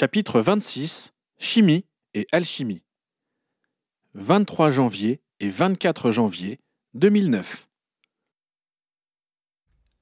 [0.00, 2.84] Chapitre 26 Chimie et alchimie.
[4.14, 6.60] 23 janvier et 24 janvier
[6.94, 7.68] 2009.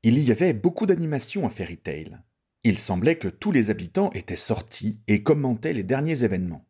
[0.03, 2.19] Il y avait beaucoup d'animations à Fairy Tail.
[2.63, 6.69] Il semblait que tous les habitants étaient sortis et commentaient les derniers événements.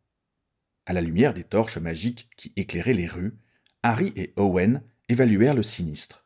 [0.85, 3.37] À la lumière des torches magiques qui éclairaient les rues,
[3.83, 6.25] Harry et Owen évaluèrent le sinistre.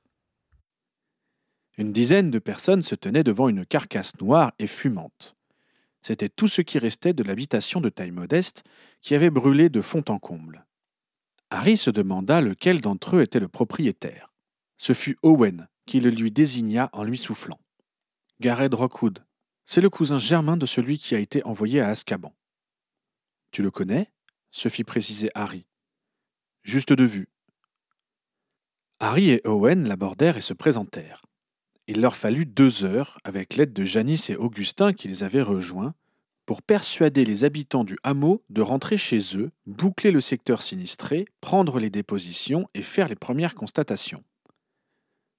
[1.80, 5.36] Une dizaine de personnes se tenaient devant une carcasse noire et fumante.
[6.02, 8.64] C'était tout ce qui restait de l'habitation de taille modeste
[9.02, 10.66] qui avait brûlé de fond en comble.
[11.50, 14.34] Harry se demanda lequel d'entre eux était le propriétaire.
[14.78, 17.60] Ce fut Owen qui le lui désigna en lui soufflant.
[18.40, 19.24] Gareth Rockwood,
[19.66, 22.34] c'est le cousin germain de celui qui a été envoyé à Azkaban.
[23.52, 24.08] Tu le connais?
[24.50, 25.66] se fit préciser Harry.
[26.64, 27.30] Juste de vue.
[29.00, 31.22] Harry et Owen l'abordèrent et se présentèrent.
[31.94, 35.94] Il leur fallut deux heures, avec l'aide de Janice et Augustin qui les avaient rejoints,
[36.46, 41.82] pour persuader les habitants du hameau de rentrer chez eux, boucler le secteur sinistré, prendre
[41.82, 44.24] les dépositions et faire les premières constatations.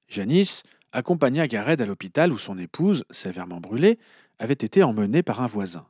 [0.09, 3.98] Janice accompagna Gareth à l'hôpital où son épouse, sévèrement brûlée,
[4.39, 5.87] avait été emmenée par un voisin.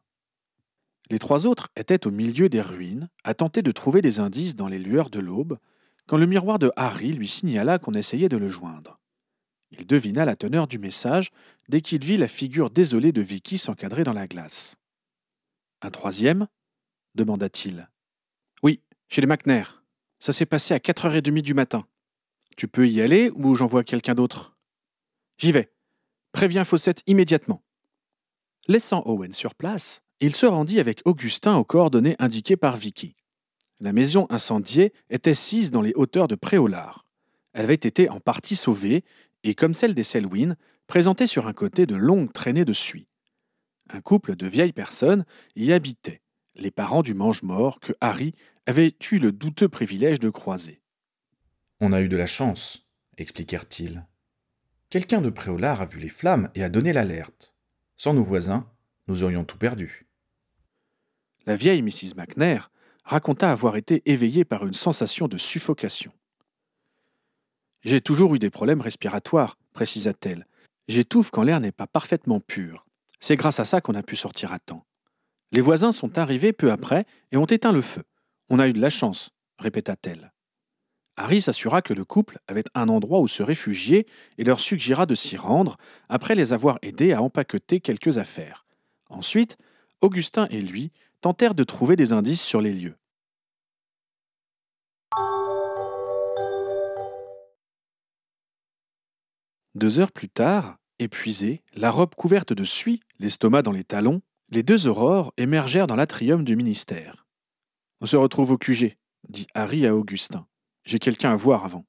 [1.10, 4.68] Les trois autres étaient au milieu des ruines, à tenter de trouver des indices dans
[4.68, 5.58] les lueurs de l'aube,
[6.06, 9.00] quand le miroir de Harry lui signala qu'on essayait de le joindre.
[9.72, 11.30] Il devina la teneur du message
[11.68, 14.76] dès qu'il vit la figure désolée de Vicky s'encadrer dans la glace.
[15.80, 16.46] Un troisième?
[17.14, 17.88] demanda-t-il.
[18.62, 19.82] Oui, chez les McNair.
[20.18, 21.86] Ça s'est passé à 4h30 du matin.
[22.56, 24.56] Tu peux y aller ou j'envoie quelqu'un d'autre?
[25.38, 25.72] J'y vais.
[26.32, 27.62] Préviens Fawcett immédiatement.
[28.68, 33.16] Laissant Owen sur place, il se rendit avec Augustin aux coordonnées indiquées par Vicky.
[33.80, 37.04] La maison incendiée était sise dans les hauteurs de Préolard.
[37.52, 39.04] Elle avait été en partie sauvée
[39.44, 43.08] et, comme celle des Selwyn, présentait sur un côté de longues traînées de suie.
[43.90, 45.24] Un couple de vieilles personnes
[45.56, 46.22] y habitait,
[46.54, 48.34] les parents du mange-mort que Harry
[48.66, 50.80] avait eu le douteux privilège de croiser.
[51.80, 52.86] On a eu de la chance,
[53.18, 54.06] expliquèrent-ils.
[54.90, 57.54] Quelqu'un de Préolard a vu les flammes et a donné l'alerte.
[57.96, 58.70] Sans nos voisins,
[59.08, 60.06] nous aurions tout perdu.
[61.46, 62.14] La vieille Mrs.
[62.16, 62.70] McNair
[63.04, 66.12] raconta avoir été éveillée par une sensation de suffocation.
[67.84, 70.46] J'ai toujours eu des problèmes respiratoires, précisa-t-elle.
[70.88, 72.86] J'étouffe quand l'air n'est pas parfaitement pur.
[73.18, 74.84] C'est grâce à ça qu'on a pu sortir à temps.
[75.50, 78.02] Les voisins sont arrivés peu après et ont éteint le feu.
[78.48, 80.32] On a eu de la chance, répéta-t-elle.
[81.16, 84.06] Harry s'assura que le couple avait un endroit où se réfugier
[84.38, 85.76] et leur suggéra de s'y rendre,
[86.08, 88.64] après les avoir aidés à empaqueter quelques affaires.
[89.10, 89.58] Ensuite,
[90.00, 90.90] Augustin et lui
[91.20, 92.96] tentèrent de trouver des indices sur les lieux.
[99.74, 104.62] Deux heures plus tard, épuisés, la robe couverte de suie, l'estomac dans les talons, les
[104.62, 107.26] deux aurores émergèrent dans l'atrium du ministère.
[108.02, 110.46] On se retrouve au QG, dit Harry à Augustin.
[110.84, 111.86] J'ai quelqu'un à voir avant.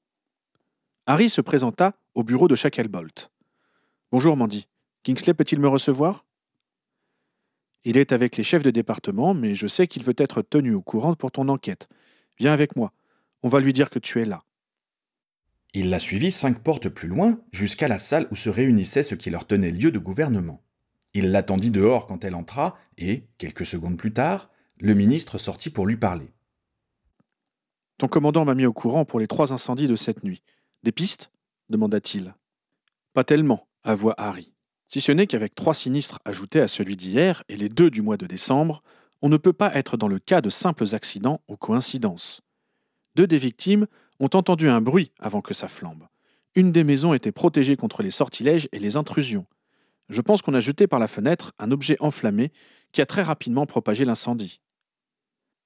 [1.06, 3.30] Harry se présenta au bureau de Shacklebolt.
[4.10, 4.66] Bonjour, Mandy.
[5.02, 6.24] Kingsley peut-il me recevoir?
[7.84, 10.80] Il est avec les chefs de département, mais je sais qu'il veut être tenu au
[10.80, 11.88] courant pour ton enquête.
[12.38, 12.92] Viens avec moi.
[13.42, 14.38] On va lui dire que tu es là.
[15.76, 19.28] Il la suivit cinq portes plus loin, jusqu'à la salle où se réunissait ce qui
[19.28, 20.62] leur tenait lieu de gouvernement.
[21.14, 25.86] Il l'attendit dehors quand elle entra, et, quelques secondes plus tard, le ministre sortit pour
[25.86, 26.32] lui parler.
[27.98, 30.42] Ton commandant m'a mis au courant pour les trois incendies de cette nuit.
[30.84, 31.32] Des pistes?
[31.70, 32.34] demanda-t-il.
[33.12, 34.52] Pas tellement, avoua Harry.
[34.86, 38.16] Si ce n'est qu'avec trois sinistres ajoutés à celui d'hier et les deux du mois
[38.16, 38.82] de décembre,
[39.22, 42.42] on ne peut pas être dans le cas de simples accidents ou coïncidences.
[43.16, 43.86] Deux des victimes
[44.20, 46.06] ont entendu un bruit avant que ça flambe.
[46.54, 49.46] Une des maisons était protégée contre les sortilèges et les intrusions.
[50.08, 52.52] Je pense qu'on a jeté par la fenêtre un objet enflammé
[52.92, 54.60] qui a très rapidement propagé l'incendie.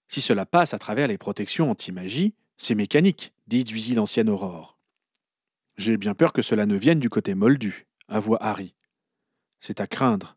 [0.08, 4.78] Si cela passe à travers les protections anti-magie, c'est mécanique, déduisit l'ancienne Aurore.
[5.76, 8.74] J'ai bien peur que cela ne vienne du côté moldu, avoua Harry.
[9.60, 10.36] C'est à craindre,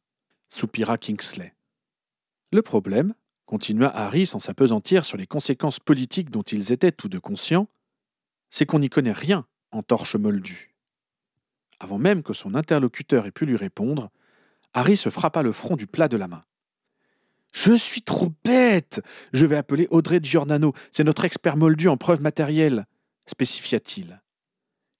[0.50, 1.54] soupira Kingsley.
[2.52, 3.14] Le problème,
[3.46, 7.68] continua Harry sans s'apesantir sur les conséquences politiques dont ils étaient tous deux conscients,
[8.52, 10.76] c'est qu'on n'y connaît rien en torche moldue.
[11.80, 14.12] Avant même que son interlocuteur ait pu lui répondre,
[14.74, 16.44] Harry se frappa le front du plat de la main.
[17.52, 19.02] Je suis trop bête
[19.34, 22.86] Je vais appeler Audrey Giordano, c'est notre expert moldu en preuves matérielles,
[23.26, 24.22] spécifia-t-il.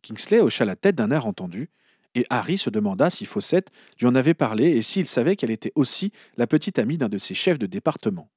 [0.02, 1.70] Kingsley hocha la tête d'un air entendu,
[2.16, 5.72] et Harry se demanda si Fawcett lui en avait parlé et s'il savait qu'elle était
[5.76, 8.30] aussi la petite amie d'un de ses chefs de département.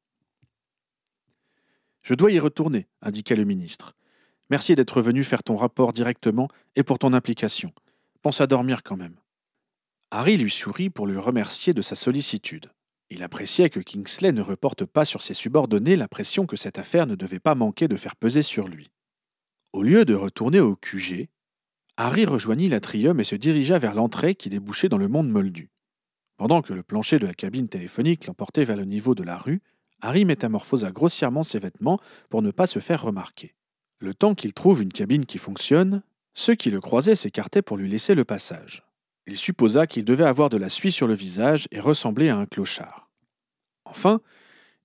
[2.02, 3.96] Je dois y retourner, indiqua le ministre.
[4.50, 7.72] Merci d'être venu faire ton rapport directement et pour ton implication.
[8.22, 9.16] Pense à dormir quand même.
[10.10, 12.70] Harry lui sourit pour lui remercier de sa sollicitude.
[13.10, 17.14] Il appréciait que Kingsley ne reporte pas sur ses subordonnés l'impression que cette affaire ne
[17.14, 18.90] devait pas manquer de faire peser sur lui.
[19.72, 21.28] Au lieu de retourner au QG,
[21.96, 25.70] Harry rejoignit l'atrium et se dirigea vers l'entrée qui débouchait dans le monde moldu.
[26.36, 29.62] Pendant que le plancher de la cabine téléphonique l'emportait vers le niveau de la rue,
[30.00, 32.00] Harry métamorphosa grossièrement ses vêtements
[32.30, 33.54] pour ne pas se faire remarquer.
[34.04, 36.02] Le temps qu'il trouve une cabine qui fonctionne,
[36.34, 38.84] ceux qui le croisaient s'écartaient pour lui laisser le passage.
[39.26, 42.44] Il supposa qu'il devait avoir de la suie sur le visage et ressembler à un
[42.44, 43.08] clochard.
[43.86, 44.20] Enfin,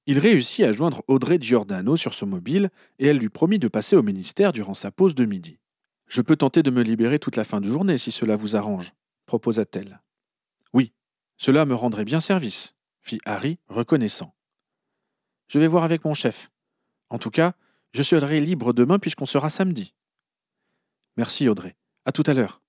[0.06, 3.98] il réussit à joindre Audrey Giordano sur son mobile et elle lui promit de passer
[3.98, 5.60] au ministère durant sa pause de midi.
[6.08, 8.94] Je peux tenter de me libérer toute la fin de journée si cela vous arrange,
[9.26, 10.00] proposa-t-elle.
[10.74, 10.94] Oui,
[11.36, 14.34] cela me rendrait bien service, fit Harry, reconnaissant.
[15.50, 16.52] Je vais voir avec mon chef.
[17.10, 17.54] En tout cas,
[17.94, 19.94] je serai libre demain puisqu'on sera samedi.
[21.18, 21.76] Merci Audrey.
[22.06, 22.62] À tout à l'heure.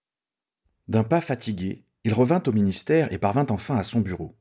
[0.89, 4.37] D'un pas fatigué, il revint au ministère et parvint enfin à son bureau.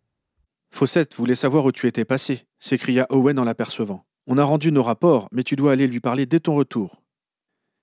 [0.71, 4.05] Fawcett voulait savoir où tu étais passé, s'écria Owen en l'apercevant.
[4.27, 7.01] On a rendu nos rapports, mais tu dois aller lui parler dès ton retour.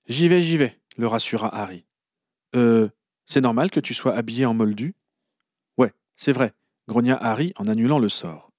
[0.07, 1.85] J'y vais, j'y vais, le rassura Harry.
[2.55, 2.89] Euh,
[3.25, 4.95] c'est normal que tu sois habillé en moldu?
[5.79, 6.53] Ouais, c'est vrai,
[6.89, 8.53] grogna Harry en annulant le sort.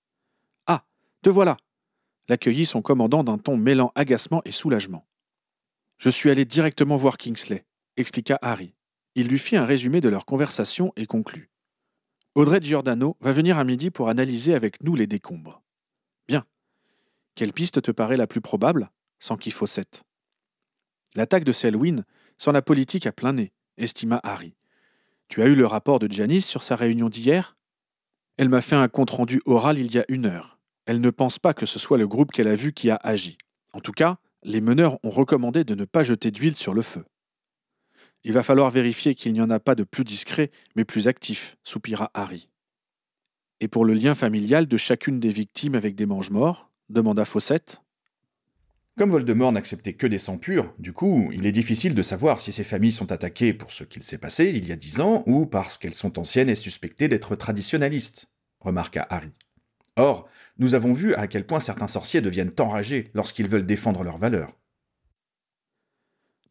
[0.67, 0.83] Ah,
[1.21, 1.57] te voilà
[2.27, 5.07] l'accueillit son commandant d'un ton mêlant agacement et soulagement.
[5.97, 7.65] Je suis allé directement voir Kingsley,
[7.95, 8.73] expliqua Harry.
[9.15, 11.49] Il lui fit un résumé de leur conversation et conclut.
[12.35, 15.63] Audrey Giordano va venir à midi pour analyser avec nous les décombres.
[16.27, 16.45] Bien.
[17.33, 18.91] Quelle piste te paraît la plus probable?
[19.19, 20.03] Sans qu'il faussette
[21.15, 22.03] L'attaque de Selwyn
[22.37, 24.55] sans la politique à plein nez, estima Harry.
[25.27, 27.57] Tu as eu le rapport de Janice sur sa réunion d'hier?
[28.37, 30.56] Elle m'a fait un compte-rendu oral il y a une heure.
[30.87, 33.37] Elle ne pense pas que ce soit le groupe qu'elle a vu qui a agi.
[33.73, 37.03] En tout cas, les meneurs ont recommandé de ne pas jeter d'huile sur le feu.
[38.23, 41.57] Il va falloir vérifier qu'il n'y en a pas de plus discret, mais plus actif,
[41.63, 42.47] soupira Harry.
[43.59, 47.81] Et pour le lien familial de chacune des victimes avec des mange-morts demanda Fawcett.
[48.97, 52.53] Comme Voldemort n'acceptait que des sangs purs, du coup, il est difficile de savoir si
[52.53, 55.45] ces familles sont attaquées pour ce qu'il s'est passé il y a dix ans ou
[55.45, 58.27] parce qu'elles sont anciennes et suspectées d'être traditionnalistes,
[58.61, 59.33] remarqua Harry.
[59.97, 60.29] Or,
[60.59, 64.53] nous avons vu à quel point certains sorciers deviennent enragés lorsqu'ils veulent défendre leurs valeurs.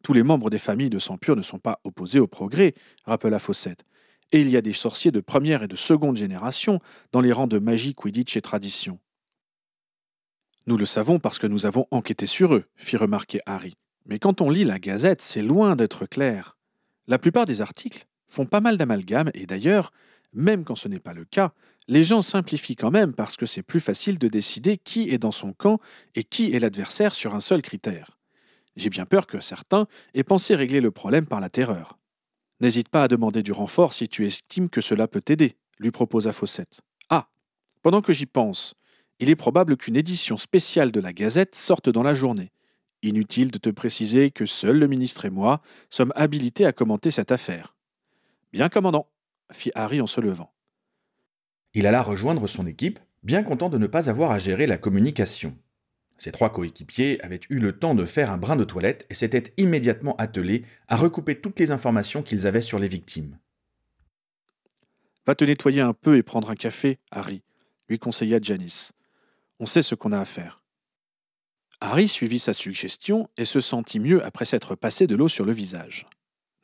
[0.03, 2.73] Tous les membres des familles de sang pur ne sont pas opposés au progrès,
[3.05, 3.83] rappela Fawcett.
[4.31, 6.79] Et il y a des sorciers de première et de seconde génération
[7.11, 8.99] dans les rangs de magie, Quidditch et tradition.
[10.65, 13.75] Nous le savons parce que nous avons enquêté sur eux, fit remarquer Harry.
[14.05, 16.57] Mais quand on lit la Gazette, c'est loin d'être clair.
[17.07, 19.91] La plupart des articles font pas mal d'amalgames, et d'ailleurs,
[20.33, 21.53] même quand ce n'est pas le cas,
[21.87, 25.31] les gens simplifient quand même parce que c'est plus facile de décider qui est dans
[25.31, 25.79] son camp
[26.15, 28.19] et qui est l'adversaire sur un seul critère.
[28.75, 31.97] J'ai bien peur que certains aient pensé régler le problème par la terreur.
[32.59, 36.31] N'hésite pas à demander du renfort si tu estimes que cela peut t'aider, lui proposa
[36.31, 36.81] Fawcett.
[37.09, 37.29] Ah,
[37.81, 38.75] pendant que j'y pense,
[39.19, 42.51] il est probable qu'une édition spéciale de la Gazette sorte dans la journée.
[43.03, 47.31] Inutile de te préciser que seul le ministre et moi sommes habilités à commenter cette
[47.31, 47.75] affaire.
[48.53, 49.07] Bien, commandant,
[49.51, 50.53] fit Harry en se levant.
[51.73, 55.57] Il alla rejoindre son équipe, bien content de ne pas avoir à gérer la communication.
[56.17, 59.53] Ses trois coéquipiers avaient eu le temps de faire un brin de toilette et s'étaient
[59.57, 63.37] immédiatement attelés à recouper toutes les informations qu'ils avaient sur les victimes.
[65.27, 67.43] Va te nettoyer un peu et prendre un café, Harry,
[67.89, 68.93] lui conseilla Janice.
[69.59, 70.63] On sait ce qu'on a à faire.
[71.79, 75.51] Harry suivit sa suggestion et se sentit mieux après s'être passé de l'eau sur le
[75.51, 76.07] visage.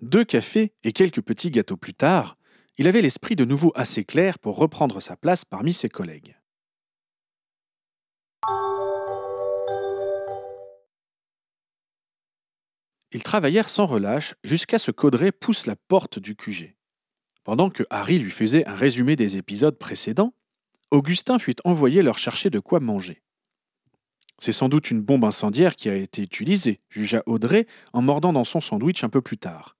[0.01, 2.38] Deux cafés et quelques petits gâteaux plus tard,
[2.77, 6.36] il avait l'esprit de nouveau assez clair pour reprendre sa place parmi ses collègues.
[13.12, 16.75] Ils travaillèrent sans relâche jusqu'à ce qu'Audrey pousse la porte du QG.
[17.44, 20.34] Pendant que Harry lui faisait un résumé des épisodes précédents,
[20.89, 23.22] Augustin fut envoyé leur chercher de quoi manger.
[24.39, 28.44] C'est sans doute une bombe incendiaire qui a été utilisée, jugea Audrey en mordant dans
[28.44, 29.77] son sandwich un peu plus tard.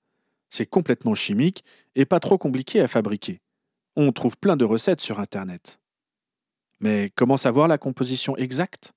[0.54, 3.42] C'est complètement chimique et pas trop compliqué à fabriquer.
[3.96, 5.80] On trouve plein de recettes sur Internet.
[6.80, 8.94] Mais comment savoir la composition exacte?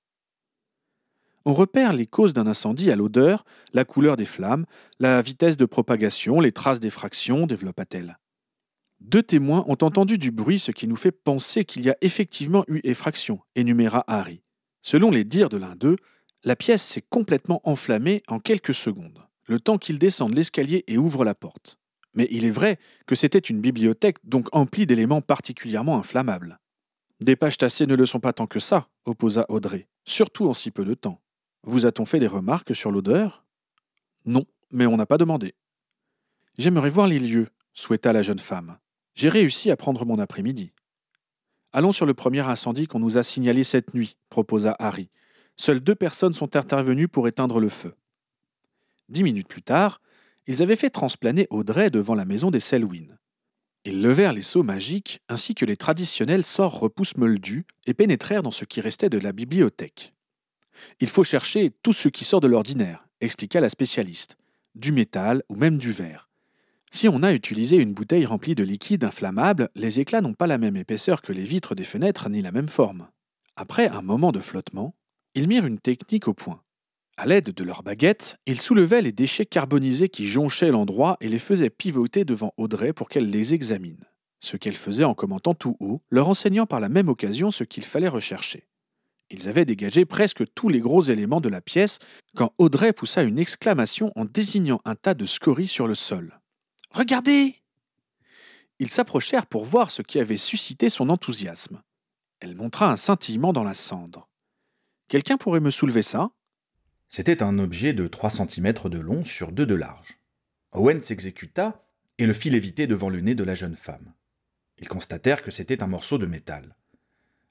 [1.47, 4.67] On repère les causes d'un incendie à l'odeur, la couleur des flammes,
[4.99, 8.19] la vitesse de propagation, les traces d'effraction, développa-t-elle.
[9.01, 12.65] Deux témoins ont entendu du bruit, ce qui nous fait penser qu'il y a effectivement
[12.69, 14.43] eu effraction, énuméra Harry.
[14.83, 15.97] Selon les dires de l'un d'eux,
[16.45, 21.25] la pièce s'est complètement enflammée en quelques secondes, le temps qu'il descende l'escalier et ouvre
[21.25, 21.79] la porte.
[22.15, 26.59] Mais il est vrai que c'était une bibliothèque donc emplie d'éléments particulièrement inflammables.
[27.21, 30.71] Des pages tassées ne le sont pas tant que ça, opposa Audrey, surtout en si
[30.71, 31.21] peu de temps.
[31.63, 33.45] Vous a-t-on fait des remarques sur l'odeur?
[34.25, 35.55] Non, mais on n'a pas demandé.
[36.59, 38.79] J'aimerais voir les lieux, souhaita la jeune femme.
[39.15, 40.73] J'ai réussi à prendre mon après-midi.
[41.73, 45.11] Allons sur le premier incendie qu'on nous a signalé cette nuit, proposa Harry.
[45.57, 47.95] Seules deux personnes sont intervenues pour éteindre le feu.
[49.09, 50.01] Dix minutes plus tard,
[50.47, 53.19] ils avaient fait transplaner Audrey devant la maison des Selwyn.
[53.85, 58.51] Ils levèrent les seaux magiques ainsi que les traditionnels sorts repousses moldus et pénétrèrent dans
[58.51, 60.13] ce qui restait de la bibliothèque.
[61.01, 64.37] Il faut chercher tout ce qui sort de l'ordinaire, expliqua la spécialiste,
[64.75, 66.29] du métal ou même du verre.
[66.93, 70.59] Si on a utilisé une bouteille remplie de liquide inflammable, les éclats n'ont pas la
[70.59, 73.09] même épaisseur que les vitres des fenêtres ni la même forme.
[73.57, 74.95] Après un moment de flottement,
[75.35, 76.63] ils mirent une technique au point.
[77.19, 81.39] À l'aide de leurs baguettes, ils soulevaient les déchets carbonisés qui jonchaient l'endroit et les
[81.39, 84.05] faisaient pivoter devant Audrey pour qu'elle les examine.
[84.39, 87.85] Ce qu'elle faisait en commentant tout haut, leur enseignant par la même occasion ce qu'il
[87.87, 88.69] fallait rechercher.
[89.31, 92.01] Ils avaient dégagé presque tous les gros éléments de la pièce
[92.37, 96.39] quand Audrey poussa une exclamation en désignant un tas de scories sur le sol.
[96.91, 97.63] Regardez
[98.79, 101.83] Ils s'approchèrent pour voir ce qui avait suscité son enthousiasme.
[102.41, 104.29] Elle montra un scintillement dans la cendre.
[105.09, 106.31] Quelqu'un pourrait me soulever ça?
[107.09, 110.19] C'était un objet de 3 cm de long sur 2 de large.
[110.73, 111.85] Owen s'exécuta
[112.19, 114.13] et le fit léviter devant le nez de la jeune femme.
[114.79, 116.77] Ils constatèrent que c'était un morceau de métal.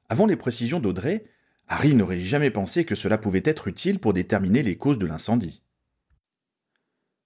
[0.10, 1.26] Avant les précisions d'Audrey,
[1.68, 5.64] Harry n'aurait jamais pensé que cela pouvait être utile pour déterminer les causes de l'incendie.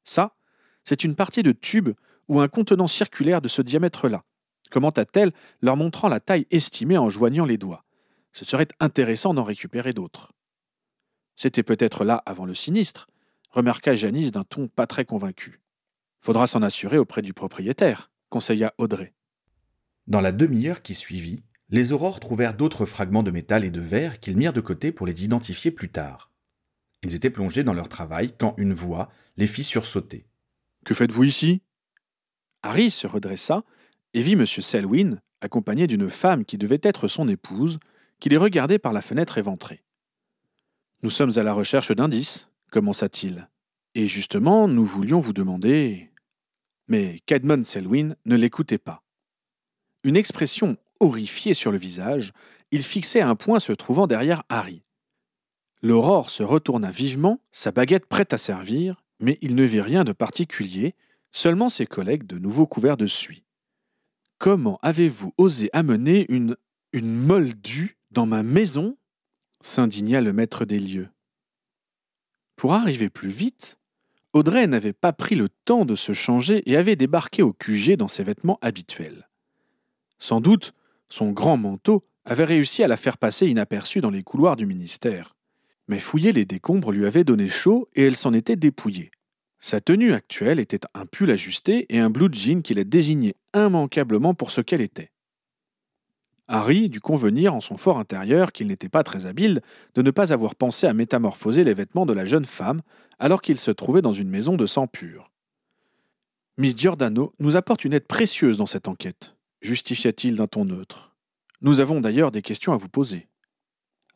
[0.06, 0.36] Ça,
[0.84, 1.90] c'est une partie de tube
[2.30, 4.24] ou un contenant circulaire de ce diamètre-là,
[4.70, 7.84] commenta-t-elle, leur montrant la taille estimée en joignant les doigts.
[8.32, 10.32] Ce serait intéressant d'en récupérer d'autres.
[11.42, 13.08] C'était peut-être là avant le sinistre,
[13.52, 15.62] remarqua Janice d'un ton pas très convaincu.
[16.20, 19.14] Faudra s'en assurer auprès du propriétaire, conseilla Audrey.
[20.08, 24.20] Dans la demi-heure qui suivit, les aurores trouvèrent d'autres fragments de métal et de verre
[24.20, 26.30] qu'ils mirent de côté pour les identifier plus tard.
[27.04, 30.26] Ils étaient plongés dans leur travail quand une voix les fit sursauter.
[30.84, 31.62] Que faites-vous ici?
[32.64, 33.64] Harry se redressa
[34.14, 34.46] et vit M.
[34.46, 37.80] Selwyn, accompagné d'une femme qui devait être son épouse,
[38.20, 39.86] qui les regardait par la fenêtre éventrée.
[41.02, 43.48] Nous sommes à la recherche d'indices, commença-t-il.
[43.96, 46.12] Et justement, nous voulions vous demander.
[46.90, 49.02] Mais Cadmon Selwyn ne l'écoutait pas.
[50.04, 52.34] Une expression horrifiée sur le visage,
[52.72, 54.84] il fixait un point se trouvant derrière Harry.
[55.82, 60.12] L'aurore se retourna vivement, sa baguette prête à servir, mais il ne vit rien de
[60.12, 60.96] particulier,
[61.32, 63.46] seulement ses collègues de nouveau couverts de suie.
[64.38, 66.58] Comment avez-vous osé amener une.
[66.92, 68.98] une moldue dans ma maison?
[69.62, 71.10] S'indigna le maître des lieux.
[72.56, 73.80] Pour arriver plus vite,
[74.34, 78.08] Audrey n'avait pas pris le temps de se changer et avait débarqué au QG dans
[78.08, 79.28] ses vêtements habituels.
[80.20, 80.74] Sans doute,
[81.08, 85.36] son grand manteau avait réussi à la faire passer inaperçue dans les couloirs du ministère.
[85.88, 89.10] Mais fouiller les décombres lui avait donné chaud et elle s'en était dépouillée.
[89.60, 94.34] Sa tenue actuelle était un pull ajusté et un blue jean qui la désignait immanquablement
[94.34, 95.12] pour ce qu'elle était.
[96.52, 99.62] Harry dut convenir en son fort intérieur qu'il n'était pas très habile
[99.94, 102.82] de ne pas avoir pensé à métamorphoser les vêtements de la jeune femme
[103.20, 105.30] alors qu'il se trouvait dans une maison de sang pur.
[106.58, 111.16] Miss Giordano nous apporte une aide précieuse dans cette enquête, justifia-t-il d'un ton neutre.
[111.62, 113.28] Nous avons d'ailleurs des questions à vous poser.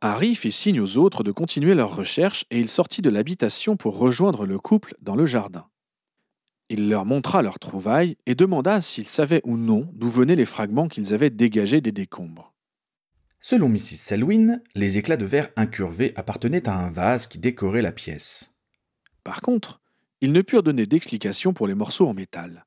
[0.01, 3.99] Harry fit signe aux autres de continuer leurs recherches et il sortit de l'habitation pour
[3.99, 5.67] rejoindre le couple dans le jardin.
[6.69, 10.87] Il leur montra leurs trouvailles et demanda s'ils savaient ou non d'où venaient les fragments
[10.87, 12.53] qu'ils avaient dégagés des décombres.
[13.41, 13.97] Selon Mrs.
[13.97, 18.53] Selwyn, les éclats de verre incurvés appartenaient à un vase qui décorait la pièce.
[19.23, 19.81] Par contre,
[20.21, 22.65] ils ne purent donner d'explication pour les morceaux en métal.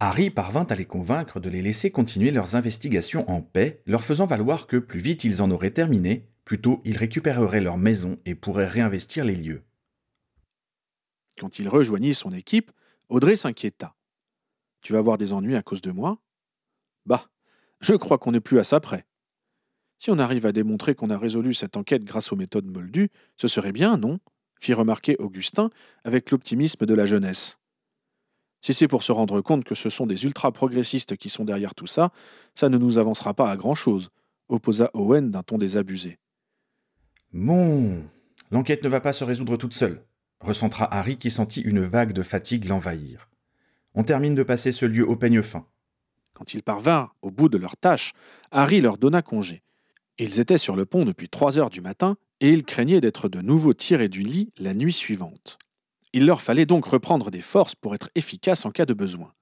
[0.00, 4.26] Harry parvint à les convaincre de les laisser continuer leurs investigations en paix, leur faisant
[4.26, 8.34] valoir que plus vite ils en auraient terminé, plus tôt ils récupéreraient leur maison et
[8.34, 9.62] pourraient réinvestir les lieux.
[11.38, 12.72] Quand il rejoignit son équipe,
[13.08, 13.94] Audrey s'inquiéta.
[14.82, 16.18] Tu vas avoir des ennuis à cause de moi?
[17.06, 17.28] Bah,
[17.80, 19.06] je crois qu'on n'est plus à ça près.
[19.98, 23.48] Si on arrive à démontrer qu'on a résolu cette enquête grâce aux méthodes moldues, ce
[23.48, 24.20] serait bien, non?
[24.60, 25.70] fit remarquer Augustin
[26.04, 27.58] avec l'optimisme de la jeunesse.
[28.60, 31.86] Si c'est pour se rendre compte que ce sont des ultra-progressistes qui sont derrière tout
[31.86, 32.10] ça,
[32.54, 34.10] ça ne nous avancera pas à grand-chose,
[34.48, 36.18] opposa Owen d'un ton désabusé.
[37.32, 38.02] Bon,
[38.50, 40.02] l'enquête ne va pas se résoudre toute seule,
[40.40, 43.28] recentra Harry qui sentit une vague de fatigue l'envahir.
[43.94, 45.66] On termine de passer ce lieu au peigne fin.
[46.34, 48.12] Quand ils parvinrent au bout de leur tâche,
[48.50, 49.62] Harry leur donna congé.
[50.18, 53.40] Ils étaient sur le pont depuis trois heures du matin et ils craignaient d'être de
[53.40, 55.58] nouveau tirés du lit la nuit suivante.
[56.12, 59.32] Il leur fallait donc reprendre des forces pour être efficaces en cas de besoin.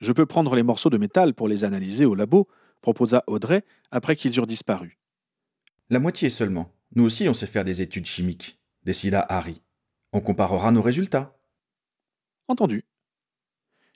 [0.00, 2.48] Je peux prendre les morceaux de métal pour les analyser au labo,
[2.80, 4.98] proposa Audrey après qu'ils eurent disparu.
[5.90, 6.72] La moitié seulement.
[6.94, 9.62] Nous aussi on sait faire des études chimiques, décida Harry.
[10.12, 11.36] On comparera nos résultats.
[12.48, 12.84] Entendu.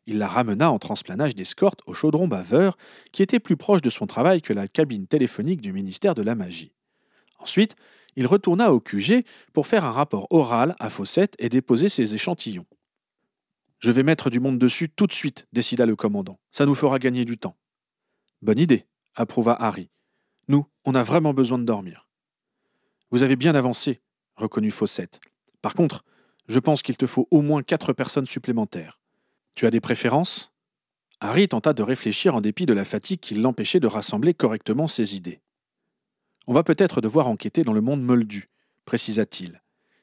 [0.06, 2.76] Il la ramena en transplanage d'escorte au chaudron baveur,
[3.11, 6.35] qui était plus proche de son travail que la cabine téléphonique du ministère de la
[6.35, 6.73] Magie.
[7.38, 7.75] Ensuite,
[8.16, 12.66] il retourna au QG pour faire un rapport oral à Fawcett et déposer ses échantillons.
[13.80, 16.38] Je vais mettre du monde dessus tout de suite, décida le commandant.
[16.52, 17.56] Ça nous fera gagner du temps.
[18.40, 19.90] Bonne idée, approuva Harry.
[20.49, 22.09] Nous, on a vraiment besoin de dormir.
[23.11, 24.00] Vous avez bien avancé,
[24.37, 25.21] reconnut Fawcett.
[25.64, 26.04] Par contre,
[26.47, 29.00] je pense qu'il te faut au moins quatre personnes supplémentaires.
[29.54, 30.52] Tu as des préférences?
[31.21, 35.16] Harry tenta de réfléchir en dépit de la fatigue qui l'empêchait de rassembler correctement ses
[35.16, 35.40] idées.
[36.47, 38.50] On va peut-être devoir enquêter dans le monde moldu,
[38.85, 39.62] précisa-t-il,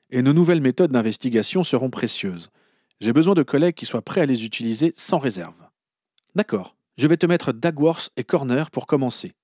[0.09, 2.49] et nos nouvelles méthodes d'investigation seront précieuses.
[2.99, 5.61] J'ai besoin de collègues qui soient prêts à les utiliser sans réserve.
[6.33, 9.35] D'accord, je vais te mettre Dagworth et Corner pour commencer.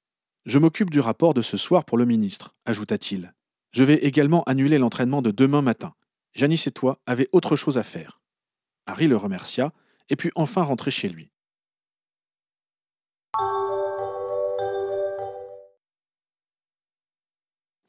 [0.47, 3.35] Je m'occupe du rapport de ce soir pour le ministre, ajouta-t-il.
[3.71, 5.93] Je vais également annuler l'entraînement de demain matin.
[6.37, 8.21] Janice et toi avaient autre chose à faire.
[8.85, 9.73] Harry le remercia
[10.07, 11.31] et put enfin rentrer chez lui.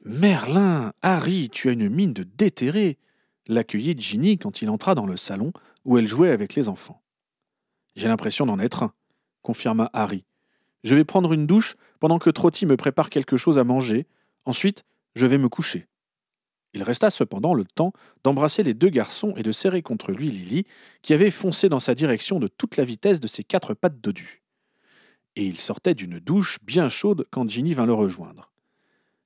[0.00, 2.96] Merlin, Harry, tu as une mine de déterré,
[3.48, 5.52] l'accueillit Ginny quand il entra dans le salon
[5.84, 7.02] où elle jouait avec les enfants.
[7.96, 8.94] J'ai l'impression d'en être un,
[9.42, 10.24] confirma Harry.
[10.84, 14.06] Je vais prendre une douche pendant que Trotty me prépare quelque chose à manger.
[14.46, 15.86] Ensuite, je vais me coucher.
[16.75, 17.92] Il resta cependant le temps
[18.25, 20.66] d'embrasser les deux garçons et de serrer contre lui Lily,
[21.02, 24.42] qui avait foncé dans sa direction de toute la vitesse de ses quatre pattes dodues.
[25.37, 28.52] Et il sortait d'une douche bien chaude quand Ginny vint le rejoindre.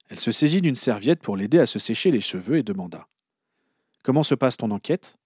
[0.08, 3.08] Elle se saisit d'une serviette pour l'aider à se sécher les cheveux et demanda
[4.04, 5.16] Comment se passe ton enquête?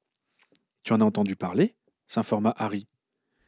[0.85, 1.75] Tu en as entendu parler?
[2.07, 2.87] s'informa Harry.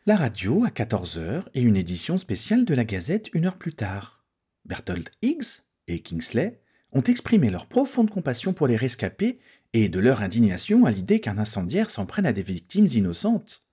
[0.05, 3.75] La radio à 14 heures et une édition spéciale de la Gazette une heure plus
[3.75, 4.25] tard.
[4.65, 6.61] Berthold Higgs et Kingsley
[6.93, 9.39] ont exprimé leur profonde compassion pour les rescapés
[9.73, 13.65] et de leur indignation à l'idée qu'un incendiaire s'en prenne à des victimes innocentes.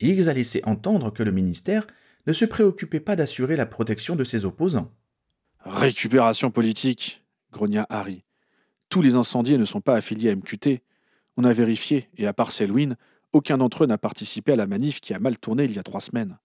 [0.00, 1.86] Higgs a laissé entendre que le ministère
[2.26, 4.92] ne se préoccupait pas d'assurer la protection de ses opposants.
[5.60, 8.24] Récupération politique, grogna Harry.
[8.88, 10.82] Tous les incendiés ne sont pas affiliés à MQT.
[11.36, 12.96] On a vérifié, et à part Selwyn,
[13.32, 15.82] aucun d'entre eux n'a participé à la manif qui a mal tourné il y a
[15.82, 16.38] trois semaines.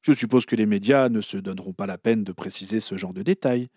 [0.00, 3.12] Je suppose que les médias ne se donneront pas la peine de préciser ce genre
[3.12, 3.68] de détails,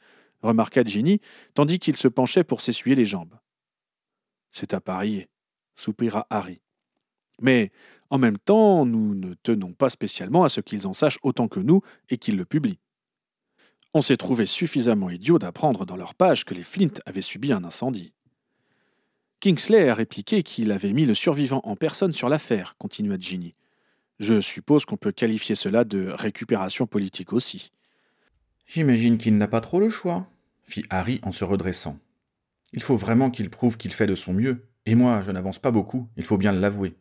[0.46, 1.20] remarqua Ginny,
[1.54, 3.36] tandis qu'il se penchait pour s'essuyer les jambes.
[4.52, 5.28] C'est à parier,
[5.76, 6.62] soupira Harry.
[7.42, 7.72] Mais,
[8.10, 11.60] en même temps, nous ne tenons pas spécialement à ce qu'ils en sachent autant que
[11.60, 12.80] nous et qu'ils le publient.
[13.94, 17.64] On s'est trouvé suffisamment idiot d'apprendre dans leur page que les Flint avaient subi un
[17.64, 18.14] incendie.
[19.40, 23.56] Kingsley a répliqué qu'il avait mis le survivant en personne sur l'affaire, continua Ginny.
[24.20, 27.72] Je suppose qu'on peut qualifier cela de récupération politique aussi.
[28.68, 30.28] J'imagine qu'il n'a pas trop le choix,
[30.66, 32.00] fit Harry en se redressant.
[32.74, 35.72] Il faut vraiment qu'il prouve qu'il fait de son mieux, et moi je n'avance pas
[35.72, 36.96] beaucoup, il faut bien l'avouer.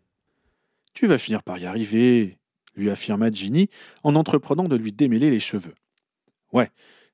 [0.92, 2.38] Tu vas finir par y arriver,
[2.76, 3.68] lui affirma Ginny
[4.02, 5.74] en entreprenant de lui démêler les cheveux.
[6.52, 6.70] Ouais,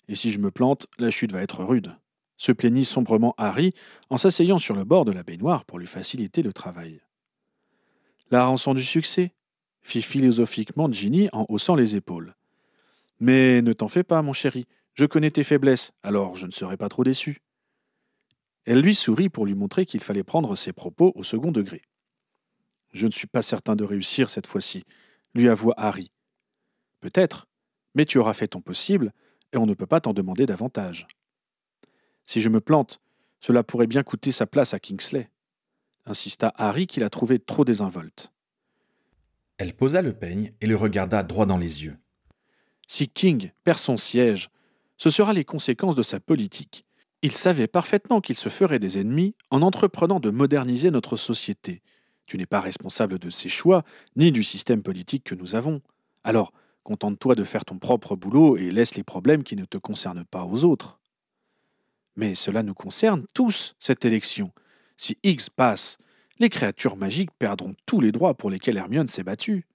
[0.09, 1.97] et si je me plante, la chute va être rude,
[2.37, 3.73] se plaignit sombrement Harry
[4.11, 7.01] en s'asseyant sur le bord de la baignoire pour lui faciliter le travail.
[8.31, 9.33] La rançon du succès
[9.83, 12.35] fit philosophiquement Ginny en haussant les épaules.
[13.19, 14.67] Mais ne t'en fais pas, mon chéri,
[15.01, 17.41] je connais tes faiblesses, alors je ne serai pas trop déçu.
[18.67, 21.81] Elle lui sourit pour lui montrer qu'il fallait prendre ses propos au second degré.
[22.93, 24.85] Je ne suis pas certain de réussir cette fois-ci,
[25.35, 26.13] lui avoua Harry.
[27.01, 27.47] Peut-être,
[27.95, 29.15] mais tu auras fait ton possible,
[29.55, 31.09] et on ne peut pas t'en demander davantage.
[32.25, 33.01] Si je me plante,
[33.41, 35.31] cela pourrait bien coûter sa place à Kingsley,
[36.05, 38.33] insista Harry qui la trouvait trop désinvolte.
[39.57, 41.97] Elle posa le peigne et le regarda droit dans les yeux.
[42.87, 44.51] Si King perd son siège,
[45.01, 46.85] ce sera les conséquences de sa politique.
[47.23, 51.81] Il savait parfaitement qu'il se ferait des ennemis en entreprenant de moderniser notre société.
[52.27, 53.83] Tu n'es pas responsable de ses choix,
[54.15, 55.81] ni du système politique que nous avons.
[56.23, 60.27] Alors, contente-toi de faire ton propre boulot et laisse les problèmes qui ne te concernent
[60.27, 61.01] pas aux autres.
[62.17, 64.53] Mais cela nous concerne tous, cette élection.
[64.99, 65.97] Si X passe,
[66.41, 69.67] les créatures magiques perdront tous les droits pour lesquels Hermione s'est battue.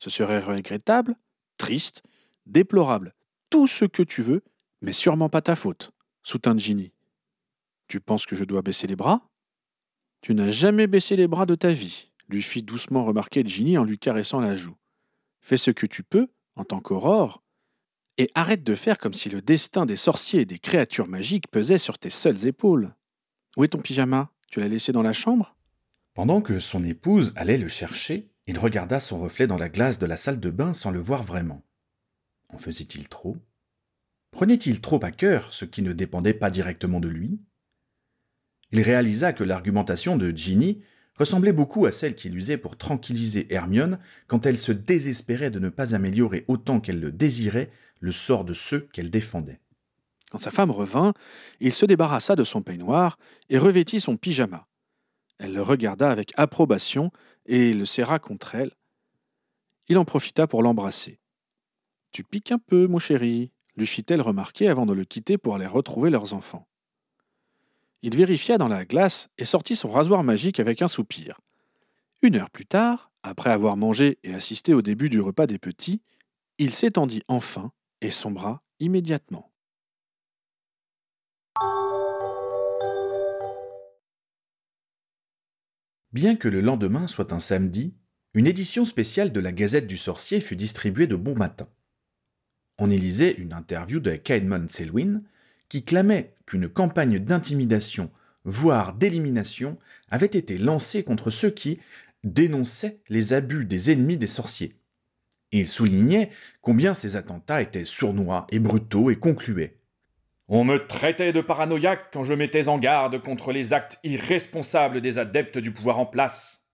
[0.00, 1.14] Ce serait regrettable,
[1.58, 2.02] triste,
[2.46, 3.14] déplorable,
[3.52, 4.42] tout ce que tu veux,
[4.80, 6.90] mais sûrement pas ta faute, soutint Ginny.
[7.86, 9.28] Tu penses que je dois baisser les bras?
[10.22, 13.84] Tu n'as jamais baissé les bras de ta vie, lui fit doucement remarquer Ginny en
[13.84, 14.74] lui caressant la joue.
[15.42, 17.42] Fais ce que tu peux, en tant qu'aurore,
[18.16, 21.76] et arrête de faire comme si le destin des sorciers et des créatures magiques pesait
[21.76, 22.94] sur tes seules épaules.
[23.58, 24.30] Où est ton pyjama?
[24.50, 25.54] Tu l'as laissé dans la chambre?
[26.14, 30.06] Pendant que son épouse allait le chercher, il regarda son reflet dans la glace de
[30.06, 31.62] la salle de bain sans le voir vraiment.
[32.52, 33.36] En faisait-il trop?
[34.30, 37.40] Prenait-il trop à cœur ce qui ne dépendait pas directement de lui?
[38.70, 40.82] Il réalisa que l'argumentation de Ginny
[41.16, 45.68] ressemblait beaucoup à celle qu'il usait pour tranquilliser Hermione quand elle se désespérait de ne
[45.68, 49.60] pas améliorer autant qu'elle le désirait le sort de ceux qu'elle défendait.
[50.30, 51.12] Quand sa femme revint,
[51.60, 53.18] il se débarrassa de son peignoir
[53.50, 54.66] et revêtit son pyjama.
[55.38, 57.12] Elle le regarda avec approbation
[57.44, 58.72] et le serra contre elle.
[59.88, 61.18] Il en profita pour l'embrasser.
[62.12, 65.66] Tu piques un peu, mon chéri, lui fit-elle remarquer avant de le quitter pour aller
[65.66, 66.68] retrouver leurs enfants.
[68.02, 71.40] Il vérifia dans la glace et sortit son rasoir magique avec un soupir.
[72.20, 76.02] Une heure plus tard, après avoir mangé et assisté au début du repas des petits,
[76.58, 77.72] il s'étendit enfin
[78.02, 79.50] et sombra immédiatement.
[86.12, 87.94] Bien que le lendemain soit un samedi,
[88.34, 91.68] une édition spéciale de la Gazette du Sorcier fut distribuée de bon matin.
[92.84, 95.22] On y lisait une interview de Caedmon Selwyn
[95.68, 98.10] qui clamait qu'une campagne d'intimidation,
[98.44, 99.78] voire d'élimination,
[100.10, 101.78] avait été lancée contre ceux qui
[102.24, 104.74] dénonçaient les abus des ennemis des sorciers.
[105.52, 109.76] Il soulignait combien ces attentats étaient sournois et brutaux et concluait
[110.48, 115.18] on me traitait de paranoïaque quand je mettais en garde contre les actes irresponsables des
[115.18, 116.64] adeptes du pouvoir en place.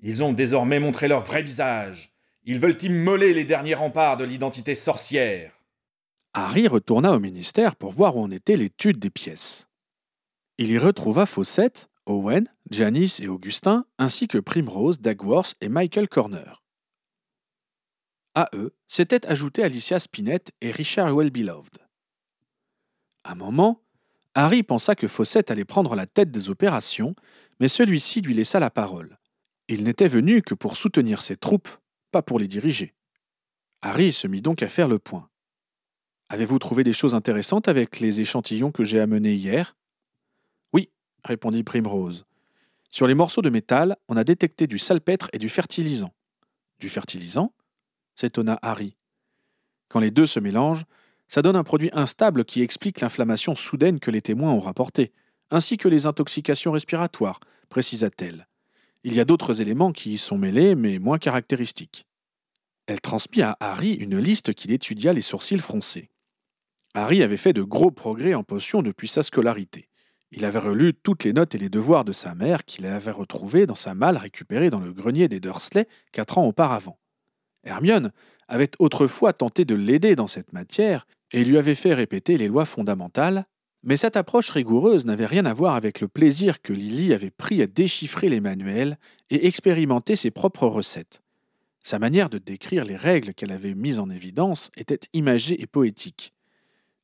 [0.00, 2.14] Ils ont désormais montré leur vrai visage.
[2.44, 5.55] Ils veulent immoler les derniers remparts de l'identité sorcière.
[6.38, 9.70] Harry retourna au ministère pour voir où en était l'étude des pièces.
[10.58, 16.62] Il y retrouva Fawcett, Owen, Janice et Augustin, ainsi que Primrose, Dagworth et Michael Corner.
[18.34, 21.78] À eux s'étaient ajoutés Alicia Spinett et Richard Wellbeloved.
[23.24, 23.80] Un moment,
[24.34, 27.14] Harry pensa que Fawcett allait prendre la tête des opérations,
[27.60, 29.18] mais celui-ci lui laissa la parole.
[29.68, 31.70] Il n'était venu que pour soutenir ses troupes,
[32.10, 32.94] pas pour les diriger.
[33.80, 35.30] Harry se mit donc à faire le point.
[36.28, 39.76] Avez-vous trouvé des choses intéressantes avec les échantillons que j'ai amenés hier?
[40.72, 40.90] Oui,
[41.24, 42.24] répondit Primrose.
[42.90, 46.12] Sur les morceaux de métal, on a détecté du salpêtre et du fertilisant.
[46.80, 47.52] Du fertilisant?
[48.16, 48.96] s'étonna Harry.
[49.88, 50.84] Quand les deux se mélangent,
[51.28, 55.12] ça donne un produit instable qui explique l'inflammation soudaine que les témoins ont rapportée,
[55.50, 58.48] ainsi que les intoxications respiratoires, précisa-t-elle.
[59.04, 62.06] Il y a d'autres éléments qui y sont mêlés, mais moins caractéristiques.
[62.86, 66.10] Elle transmit à Harry une liste qu'il étudia les sourcils froncés.
[66.96, 69.90] Harry avait fait de gros progrès en potions depuis sa scolarité.
[70.32, 73.66] Il avait relu toutes les notes et les devoirs de sa mère qu'il avait retrouvés
[73.66, 76.98] dans sa malle récupérée dans le grenier des Dursley quatre ans auparavant.
[77.64, 78.12] Hermione
[78.48, 82.64] avait autrefois tenté de l'aider dans cette matière, et lui avait fait répéter les lois
[82.64, 83.44] fondamentales,
[83.82, 87.60] mais cette approche rigoureuse n'avait rien à voir avec le plaisir que Lily avait pris
[87.60, 88.96] à déchiffrer les manuels
[89.28, 91.20] et expérimenter ses propres recettes.
[91.84, 96.32] Sa manière de décrire les règles qu'elle avait mises en évidence était imagée et poétique.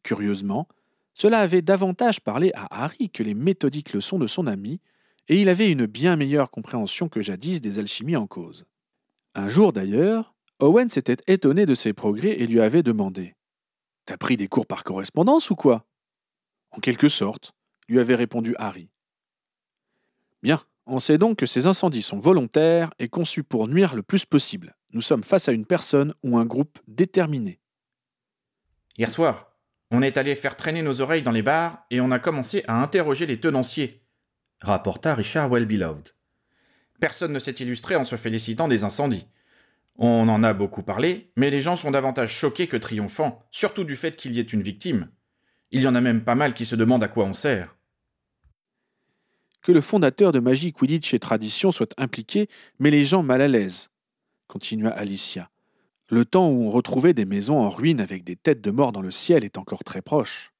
[0.02, 0.68] Curieusement,
[1.14, 4.80] cela avait davantage parlé à Harry que les méthodiques leçons de son ami,
[5.28, 8.64] et il avait une bien meilleure compréhension que jadis des alchimies en cause.
[9.34, 13.34] Un jour d'ailleurs, Owen s'était étonné de ses progrès et lui avait demandé
[14.04, 15.86] T'as pris des cours par correspondance ou quoi?
[16.72, 17.52] En quelque sorte,
[17.88, 18.90] lui avait répondu Harry.
[20.42, 24.24] Bien, on sait donc que ces incendies sont volontaires et conçus pour nuire le plus
[24.24, 24.76] possible.
[24.92, 27.60] Nous sommes face à une personne ou un groupe déterminé.
[28.98, 29.51] Hier soir,
[29.92, 32.82] on est allé faire traîner nos oreilles dans les bars et on a commencé à
[32.82, 34.02] interroger les tenanciers,
[34.62, 36.14] rapporta Richard Wellbeloved.
[36.98, 39.26] Personne ne s'est illustré en se félicitant des incendies.
[39.96, 43.94] On en a beaucoup parlé, mais les gens sont davantage choqués que triomphants, surtout du
[43.94, 45.10] fait qu'il y ait une victime.
[45.70, 47.76] Il y en a même pas mal qui se demandent à quoi on sert.
[49.60, 53.48] Que le fondateur de Magie, Quidditch et Tradition soit impliqué met les gens mal à
[53.48, 53.90] l'aise,
[54.48, 55.51] continua Alicia.
[56.12, 59.00] Le temps où on retrouvait des maisons en ruine avec des têtes de mort dans
[59.00, 60.52] le ciel est encore très proche.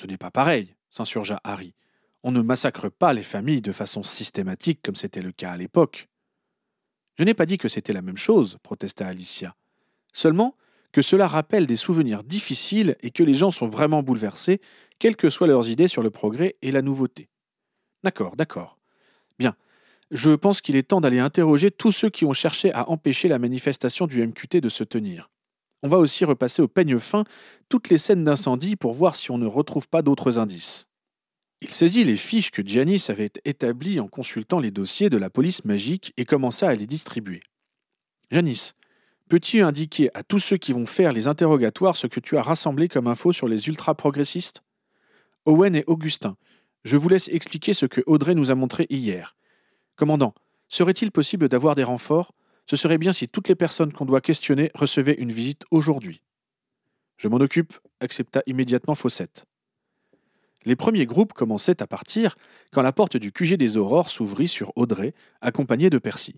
[0.00, 1.74] Ce n'est pas pareil, s'insurgea Harry.
[2.22, 6.08] On ne massacre pas les familles de façon systématique comme c'était le cas à l'époque.
[7.18, 9.54] Je n'ai pas dit que c'était la même chose, protesta Alicia.
[10.14, 10.56] Seulement
[10.92, 14.58] que cela rappelle des souvenirs difficiles et que les gens sont vraiment bouleversés,
[14.98, 17.28] quelles que soient leurs idées sur le progrès et la nouveauté.
[18.04, 18.78] D'accord, d'accord.
[19.38, 19.54] Bien.
[20.10, 23.38] Je pense qu'il est temps d'aller interroger tous ceux qui ont cherché à empêcher la
[23.38, 25.30] manifestation du MQT de se tenir.
[25.82, 27.24] On va aussi repasser au peigne fin
[27.68, 30.88] toutes les scènes d'incendie pour voir si on ne retrouve pas d'autres indices.
[31.60, 35.64] Il saisit les fiches que Janice avait établies en consultant les dossiers de la police
[35.64, 37.42] magique et commença à les distribuer.
[38.30, 38.74] Janice,
[39.28, 42.88] peux-tu indiquer à tous ceux qui vont faire les interrogatoires ce que tu as rassemblé
[42.88, 44.62] comme info sur les ultra-progressistes?
[45.46, 46.36] Owen et Augustin,
[46.84, 49.37] je vous laisse expliquer ce que Audrey nous a montré hier.
[49.98, 50.32] Commandant,
[50.68, 52.32] serait-il possible d'avoir des renforts?
[52.66, 56.22] Ce serait bien si toutes les personnes qu'on doit questionner recevaient une visite aujourd'hui.
[57.16, 59.44] Je m'en occupe, accepta immédiatement Fawcett.
[60.64, 62.36] Les premiers groupes commençaient à partir
[62.72, 66.36] quand la porte du QG des Aurores s'ouvrit sur Audrey, accompagné de Percy.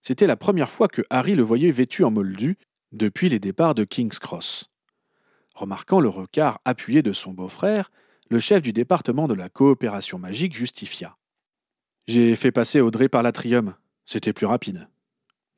[0.00, 2.56] C'était la première fois que Harry le voyait vêtu en moldu
[2.92, 4.70] depuis les départs de King's Cross.
[5.56, 7.90] Remarquant le regard appuyé de son beau-frère,
[8.30, 11.16] le chef du département de la coopération magique justifia.
[12.06, 13.74] J'ai fait passer Audrey par l'atrium.
[14.04, 14.88] C'était plus rapide.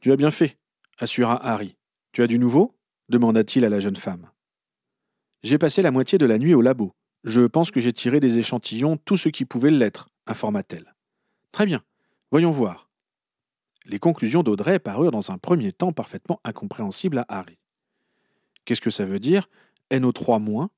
[0.01, 0.59] Tu as bien fait,
[0.99, 1.77] assura Harry.
[2.13, 2.75] Tu as du nouveau?
[3.09, 4.31] demanda-t-il à la jeune femme.
[5.43, 6.93] J'ai passé la moitié de la nuit au labo.
[7.25, 10.95] Je pense que j'ai tiré des échantillons tout ce qui pouvait l'être, informa-t-elle.
[11.53, 11.83] Très bien.
[12.31, 12.91] Voyons voir.
[13.87, 17.59] Les conclusions d'Audrey parurent dans un premier temps parfaitement incompréhensibles à Harry.
[18.65, 19.49] Qu'est-ce que ça veut dire
[19.91, 20.69] NO3-?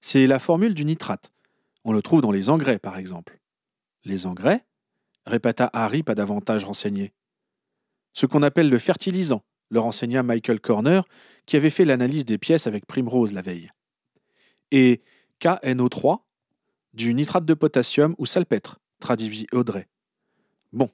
[0.00, 1.32] C'est la formule du nitrate.
[1.84, 3.38] On le trouve dans les engrais, par exemple.
[4.04, 4.64] Les engrais?
[5.26, 7.12] Répéta Harry pas davantage renseigné.
[8.12, 11.04] Ce qu'on appelle le fertilisant, le renseigna Michael Corner,
[11.46, 13.70] qui avait fait l'analyse des pièces avec Primrose la veille.
[14.70, 15.02] Et
[15.40, 16.20] KNO3
[16.92, 19.88] Du nitrate de potassium ou salpêtre, traduisit Audrey.
[20.72, 20.90] Bon,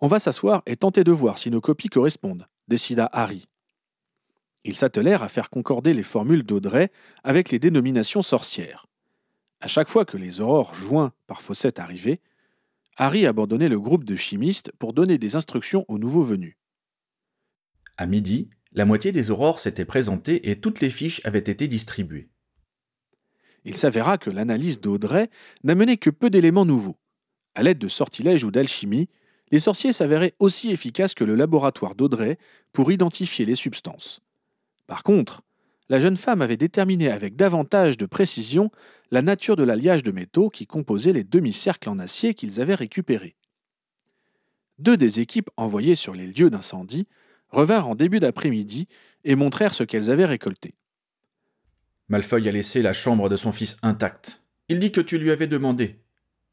[0.00, 3.48] on va s'asseoir et tenter de voir si nos copies correspondent, décida Harry.
[4.64, 6.90] Ils s'attelèrent à faire concorder les formules d'Audrey
[7.24, 8.86] avec les dénominations sorcières.
[9.60, 12.20] À chaque fois que les aurores joints par Fawcett arrivaient,
[12.96, 16.56] Harry abandonnait le groupe de chimistes pour donner des instructions aux nouveaux venus.
[17.96, 22.28] À midi, la moitié des aurores s'était présentée et toutes les fiches avaient été distribuées.
[23.64, 25.30] Il s'avéra que l'analyse d'Audrey
[25.62, 26.98] n'amenait que peu d'éléments nouveaux.
[27.54, 29.08] À l'aide de sortilèges ou d'alchimie,
[29.50, 32.38] les sorciers s'avéraient aussi efficaces que le laboratoire d'Audrey
[32.72, 34.20] pour identifier les substances.
[34.86, 35.42] Par contre,
[35.88, 38.70] la jeune femme avait déterminé avec davantage de précision
[39.12, 43.36] la nature de l'alliage de métaux qui composait les demi-cercles en acier qu'ils avaient récupérés.
[44.78, 47.06] Deux des équipes envoyées sur les lieux d'incendie
[47.50, 48.88] revinrent en début d'après-midi
[49.24, 50.74] et montrèrent ce qu'elles avaient récolté.
[52.08, 54.40] Malfoy a laissé la chambre de son fils intacte.
[54.70, 56.00] Il dit que tu lui avais demandé,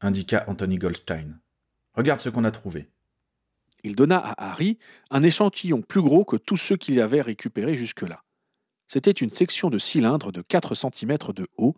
[0.02, 1.40] indiqua Anthony Goldstein.
[1.94, 2.90] Regarde ce qu'on a trouvé.
[3.84, 4.78] Il donna à Harry
[5.10, 8.22] un échantillon plus gros que tous ceux qu'il avait récupérés jusque-là.
[8.86, 11.74] C'était une section de cylindre de 4 cm de haut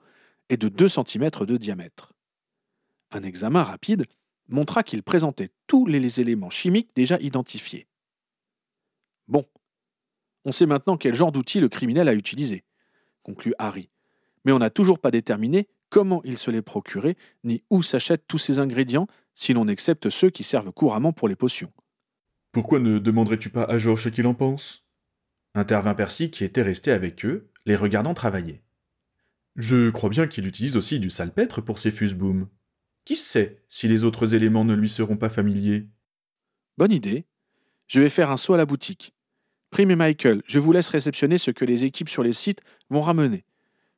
[0.49, 2.13] et de 2 cm de diamètre.
[3.11, 4.05] Un examen rapide
[4.49, 7.87] montra qu'il présentait tous les éléments chimiques déjà identifiés.
[9.29, 9.47] Bon,
[10.45, 12.65] on sait maintenant quel genre d'outil le criminel a utilisé,
[13.23, 13.89] conclut Harry,
[14.45, 18.39] mais on n'a toujours pas déterminé comment il se les procurait ni où s'achètent tous
[18.39, 21.73] ces ingrédients si l'on accepte ceux qui servent couramment pour les potions.
[22.51, 24.85] Pourquoi ne demanderais-tu pas à Georges ce qu'il en pense?
[25.55, 28.63] Intervint Percy qui était resté avec eux, les regardant travailler.
[29.57, 32.49] Je crois bien qu'il utilise aussi du salpêtre pour ses fusebooms.
[33.05, 35.89] Qui sait si les autres éléments ne lui seront pas familiers?
[36.79, 37.27] Bonne idée.
[37.87, 39.15] Je vais faire un saut à la boutique.
[39.71, 43.01] Prime et Michael, je vous laisse réceptionner ce que les équipes sur les sites vont
[43.01, 43.45] ramener.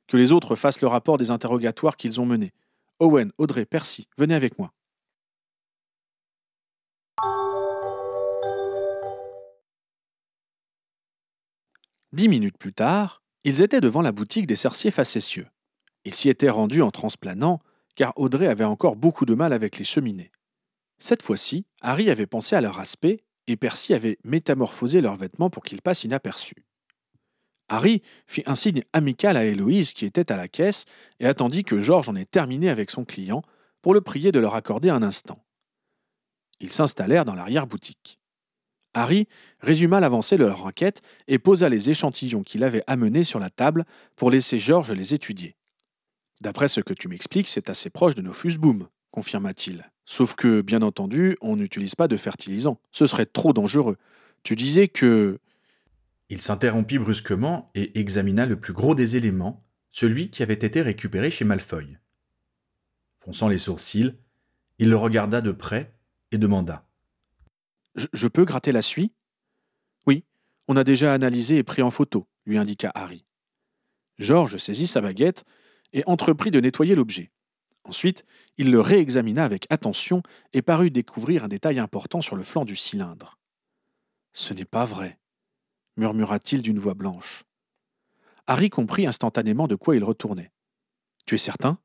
[0.07, 2.53] Que les autres fassent le rapport des interrogatoires qu'ils ont menés.
[2.99, 4.73] Owen, Audrey, Percy, venez avec moi.
[12.13, 15.47] Dix minutes plus tard, ils étaient devant la boutique des sorciers facétieux.
[16.05, 17.61] Ils s'y étaient rendus en transplanant,
[17.95, 20.33] car Audrey avait encore beaucoup de mal avec les cheminées.
[20.99, 25.63] Cette fois-ci, Harry avait pensé à leur aspect, et Percy avait métamorphosé leurs vêtements pour
[25.63, 26.65] qu'ils passent inaperçus.
[27.69, 30.85] Harry fit un signe amical à Héloïse qui était à la caisse
[31.21, 33.43] et attendit que Georges en ait terminé avec son client
[33.83, 35.43] pour le prier de leur accorder un instant.
[36.61, 38.19] Ils s'installèrent dans l'arrière-boutique.
[38.95, 39.29] Harry
[39.61, 43.85] résuma l'avancée de leur enquête et posa les échantillons qu'il avait amenés sur la table
[44.17, 45.57] pour laisser Georges les étudier.
[46.41, 49.85] D'après ce que tu m'expliques, c'est assez proche de nos fuseboom, confirma-t-il.
[50.05, 52.79] Sauf que, bien entendu, on n'utilise pas de fertilisant.
[52.91, 53.97] Ce serait trop dangereux.
[54.43, 55.39] Tu disais que.
[56.29, 61.31] Il s'interrompit brusquement et examina le plus gros des éléments, celui qui avait été récupéré
[61.31, 61.97] chez Malfoy.
[63.21, 64.15] Fronçant les sourcils,
[64.79, 65.95] il le regarda de près
[66.33, 66.85] et demanda
[67.95, 69.13] je, peux gratter la suie?
[70.07, 70.25] Oui,
[70.69, 73.25] on a déjà analysé et pris en photo, lui indiqua Harry.
[74.19, 75.45] Georges saisit sa baguette
[75.93, 77.31] et entreprit de nettoyer l'objet.
[77.85, 78.25] Ensuite,
[78.57, 82.77] il le réexamina avec attention et parut découvrir un détail important sur le flanc du
[82.77, 83.39] cylindre.
[84.33, 85.19] Ce n'est pas vrai,
[85.97, 87.45] murmura-t-il d'une voix blanche.
[88.47, 90.53] Harry comprit instantanément de quoi il retournait.
[91.27, 91.79] Tu es certain?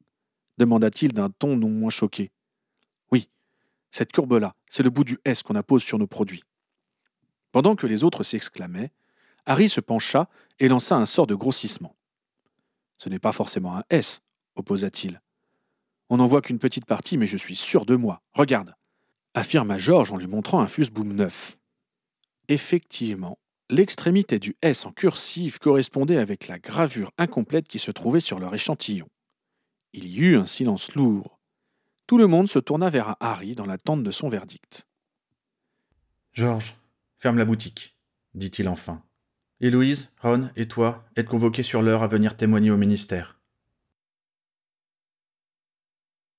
[0.58, 2.32] demanda-t-il d'un ton non moins choqué.
[3.92, 6.44] Cette courbe-là, c'est le bout du S qu'on appose sur nos produits.
[7.52, 8.92] Pendant que les autres s'exclamaient,
[9.46, 11.96] Harry se pencha et lança un sort de grossissement.
[12.98, 14.22] Ce n'est pas forcément un S,
[14.56, 15.22] opposa-t-il.
[16.10, 18.22] On n'en voit qu'une petite partie, mais je suis sûr de moi.
[18.34, 18.76] Regarde,
[19.34, 21.58] affirma Georges en lui montrant un fuseboom neuf.
[22.48, 28.40] Effectivement, l'extrémité du S en cursive correspondait avec la gravure incomplète qui se trouvait sur
[28.40, 29.08] leur échantillon.
[29.94, 31.39] Il y eut un silence lourd.
[32.10, 34.88] Tout le monde se tourna vers Harry dans l'attente de son verdict.
[36.34, 36.76] Georges,
[37.20, 38.00] ferme la boutique,
[38.34, 39.04] dit-il enfin.
[39.62, 39.70] Et
[40.20, 43.39] Ron et toi êtes convoqués sur l'heure à venir témoigner au ministère.